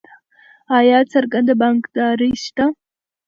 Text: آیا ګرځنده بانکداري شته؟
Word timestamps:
آیا 0.77 0.99
ګرځنده 1.11 1.53
بانکداري 1.61 2.31
شته؟ 2.43 2.65